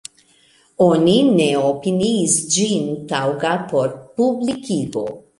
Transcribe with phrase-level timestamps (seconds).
[0.85, 5.05] Oni ne opiniis ĝin taŭga por publikigo.